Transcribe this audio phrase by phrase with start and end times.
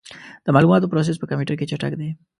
[0.45, 2.09] د معلوماتو پروسس په کمپیوټر کې چټک دی.